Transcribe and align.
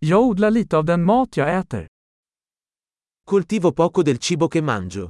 Jag 0.00 0.22
odlar 0.22 0.50
lite 0.50 0.76
av 0.76 0.84
den 0.84 1.04
mat 1.04 1.36
jag 1.36 1.58
äter. 1.58 1.86
Coltivo 3.24 3.72
poco 3.72 4.02
del 4.02 4.18
cibo 4.18 4.48
che 4.48 4.62
mangio. 4.62 5.08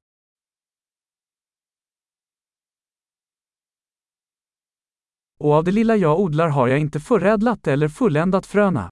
Och 5.41 5.53
av 5.53 5.65
det 5.65 5.71
lilla 5.73 5.97
jag 5.97 6.21
odlar 6.21 6.49
har 6.49 6.69
jag 6.69 6.79
inte 6.79 7.01
förädlat 7.01 7.67
eller 7.67 7.89
fulländat 7.89 8.47
fröna. 8.47 8.91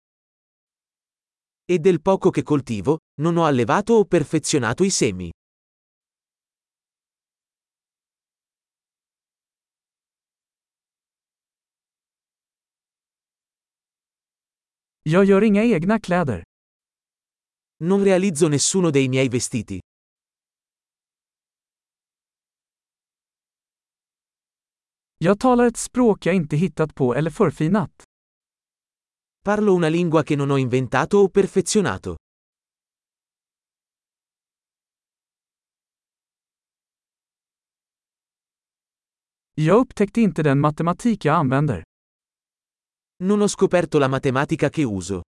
E 1.69 1.79
del 1.79 2.01
poco 2.01 2.31
che 2.31 2.43
coltivo, 2.43 2.99
non 3.21 3.37
ho 3.37 3.45
allevato 3.45 3.95
o 3.95 4.05
perfezionato 4.05 4.85
i 4.85 4.91
semi. 4.91 5.31
Jag 15.09 15.25
gör 15.25 15.43
inga 15.43 15.65
egna 15.65 16.01
kläder. 16.01 16.43
Non 17.79 18.05
realizzo 18.05 18.49
nessuno 18.49 18.91
dei 18.91 19.09
miei 19.09 19.29
vestiti. 19.29 19.81
Jag 25.19 25.41
talar 25.41 25.67
ett 25.67 25.77
språk 25.77 26.27
jag 26.27 26.35
inte 26.35 26.57
hittat 26.57 26.95
på 26.95 27.15
eller 27.15 27.31
förfinat. 27.31 28.03
Parlo 29.45 29.73
una 29.73 29.89
lingua 29.89 30.23
che 30.23 30.37
non 30.37 30.51
ho 30.51 30.59
inventato 30.59 31.19
o 31.19 31.29
perfezionato. 31.29 32.17
Jag 39.55 39.77
upptäckte 39.77 40.21
inte 40.21 40.43
den 40.43 40.61
matematik 40.61 41.25
jag 41.25 41.35
använder. 41.35 41.83
Non 43.19 43.41
ho 43.41 43.49
scoperto 43.49 43.99
la 43.99 44.09
matematica 44.09 44.69
che 44.69 44.83
uso. 44.85 45.23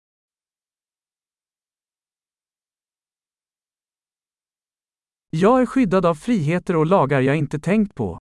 Jag 5.31 5.61
är 5.61 5.67
skyddad 5.67 6.07
av 6.07 6.15
friheter 6.15 6.77
och 6.77 6.87
lagar 6.87 7.21
jag 7.21 7.37
inte 7.37 7.59
tänkt 7.59 7.95
på. 7.95 8.19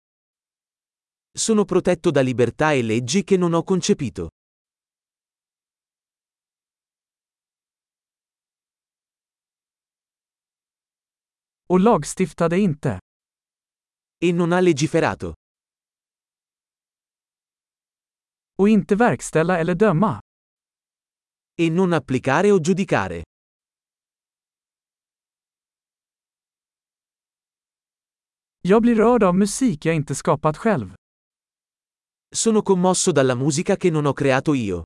Sono 1.38 1.66
protetto 1.66 2.12
da 2.12 2.22
libertà 2.22 2.74
e 2.74 2.84
leggi 2.84 3.24
che 3.24 3.38
non 3.38 3.54
ho 3.54 3.64
concepito. 3.64 4.30
Och 11.68 11.80
lagstiftade 11.80 12.60
inte. 12.60 13.00
E 14.20 14.32
non 14.32 14.52
ha 14.52 14.60
legiferato. 14.60 15.34
Och 18.58 18.70
inte 18.70 18.96
verkställa 18.96 19.60
eller 19.60 19.76
döma. 19.76 20.22
E 21.58 21.70
non 21.70 21.94
applicare 21.94 22.52
o 22.52 22.60
giudicare. 22.60 23.24
Jag 28.62 28.82
blir 28.82 28.96
rörd 28.96 29.24
av 29.24 29.36
musik 29.36 29.86
jag 29.86 29.96
inte 29.96 30.16
skapat 30.16 30.58
själv. 30.58 30.96
Sono 32.36 32.62
commosso 32.62 33.12
dalla 33.12 33.36
musica 33.36 33.76
che 33.76 33.92
non 33.92 34.06
ho 34.06 34.14
creato 34.14 34.56
io. 34.56 34.84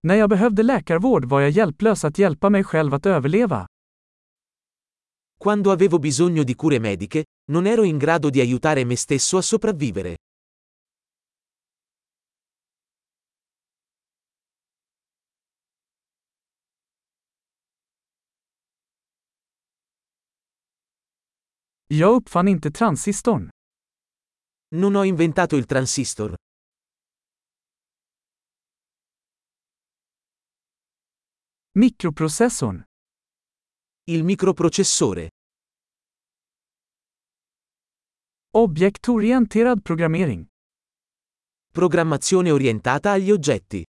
När 0.00 0.14
jag 0.14 0.30
behövde 0.30 0.62
läkarvård 0.62 1.24
var 1.24 1.40
jag 1.40 1.50
hjälplös 1.50 2.04
att 2.04 2.18
hjälpa 2.18 2.50
mig 2.50 2.64
själv 2.64 2.94
att 2.94 3.06
överleva. 3.06 3.66
Quando 5.38 5.70
avevo 5.70 5.98
bisogno 5.98 6.42
di 6.42 6.54
cure 6.54 6.78
mediche, 6.78 7.26
non 7.50 7.66
ero 7.66 7.84
in 7.84 7.98
grado 7.98 8.30
di 8.30 8.40
aiutare 8.40 8.84
me 8.84 8.96
stesso 8.96 9.36
a 9.36 9.42
sopravvivere. 9.42 10.16
Jag 21.88 22.14
uppfann 22.14 22.48
inte 22.48 22.70
transistorn. 22.70 23.48
Non 24.74 24.96
ho 24.96 25.04
inventato 25.04 25.56
il 25.56 25.66
transistor. 25.66 26.34
Mikroprocessorn. 31.76 32.82
Il 34.08 34.22
microprocessore. 34.22 35.30
Objektorienterad 38.54 39.82
programmering. 39.82 40.46
Programmazione 41.72 42.52
orientata 42.52 43.10
agli 43.10 43.32
oggetti. 43.32 43.84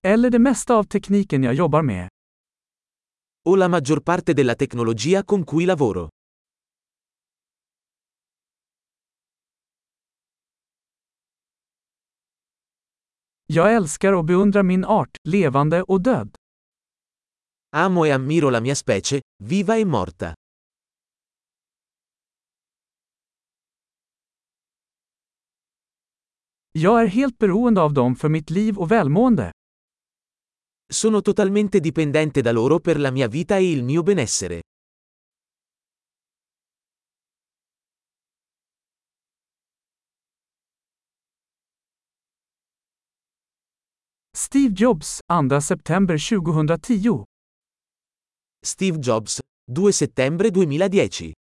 Eller 0.00 0.30
det 0.30 0.38
mesta 0.38 0.74
av 0.74 0.84
tekniken 0.84 1.42
jag 1.42 1.54
jobbar 1.54 1.82
med. 1.82 2.08
O 3.44 3.56
la 3.56 3.68
maggior 3.68 4.00
parte 4.00 4.34
della 4.34 4.54
tecnologia 4.54 5.24
con 5.24 5.44
cui 5.44 5.64
lavoro. 5.64 6.08
Jag 13.54 13.74
älskar 13.74 14.12
och 14.12 14.24
beundrar 14.24 14.62
min 14.62 14.84
art, 14.84 15.16
levande 15.28 15.82
och 15.82 16.00
död. 16.00 16.36
Amo 17.76 18.06
e 18.06 18.10
ammiro 18.10 18.50
la 18.50 18.60
mia 18.60 18.74
specie, 18.74 19.20
viva 19.44 19.78
e 19.78 19.84
morta. 19.84 20.34
Jag 26.72 27.02
är 27.02 27.06
helt 27.06 27.38
beroende 27.38 27.80
av 27.80 27.92
dem 27.92 28.16
för 28.16 28.28
mitt 28.28 28.50
liv 28.50 28.78
och 28.78 28.90
välmående. 28.90 29.52
Sono 30.92 31.22
totalmente 31.22 31.80
dipendente 31.80 32.42
da 32.42 32.52
loro 32.52 32.80
per 32.80 32.98
la 32.98 33.10
mia 33.10 33.28
vita 33.28 33.58
e 33.58 33.72
il 33.72 33.84
mio 33.84 34.02
benessere. 34.02 34.60
Steve 44.44 44.72
Jobs, 44.74 45.20
2 45.28 45.60
september 45.60 46.16
2010. 46.18 47.22
Steve 48.60 48.98
Jobs, 48.98 49.38
2 49.70 49.92
settembre 49.92 50.50
2010 50.50 51.41